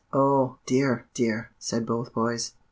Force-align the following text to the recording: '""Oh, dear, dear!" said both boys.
'""Oh, 0.13 0.57
dear, 0.65 1.05
dear!" 1.13 1.51
said 1.59 1.85
both 1.85 2.11
boys. 2.11 2.53